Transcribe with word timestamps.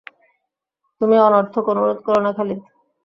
তুমি 1.01 1.15
অনর্থক 1.19 1.65
অনুরোধ 1.67 1.99
করো 2.05 2.19
না 2.21 2.31
খালিদ। 2.37 2.59